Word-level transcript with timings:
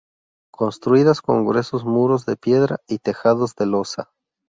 Construidas 0.51 1.21
con 1.21 1.45
gruesos 1.45 1.85
muros 1.85 2.25
de 2.25 2.35
piedra 2.35 2.77
y 2.87 2.97
tejados 2.97 3.53
de 3.53 3.67
losa. 3.67 4.09